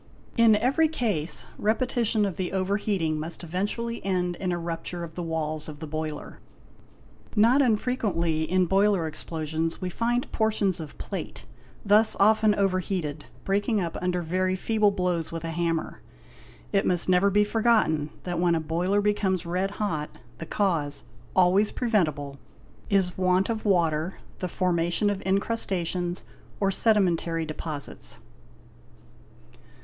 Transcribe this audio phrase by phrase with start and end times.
[0.35, 5.13] In every case, repetition of the over heating must eventually end in a_ rupture of
[5.13, 6.39] the walls of the boiler.
[7.35, 11.45] Not unfrequently in boiler explosions we find portions of plate,
[11.85, 16.01] thus | if often over heated, breaking up under very feeble blows with a hammer.
[16.71, 20.09] It must never be forgotten that, when a boiler becomes red hot,
[20.39, 26.25] the cause—always preventible—is want of water, the formation of incrusta tions,
[26.59, 28.19] or sedimentary deposits.